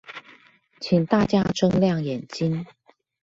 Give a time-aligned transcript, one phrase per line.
[0.79, 2.65] 請大家睜亮眼睛